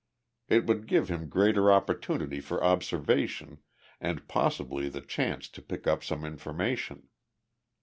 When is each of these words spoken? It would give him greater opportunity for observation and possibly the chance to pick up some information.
It 0.47 0.65
would 0.65 0.87
give 0.87 1.09
him 1.09 1.29
greater 1.29 1.71
opportunity 1.71 2.39
for 2.39 2.63
observation 2.63 3.59
and 3.99 4.27
possibly 4.27 4.89
the 4.89 5.01
chance 5.01 5.47
to 5.49 5.61
pick 5.61 5.85
up 5.85 6.03
some 6.03 6.25
information. 6.25 7.09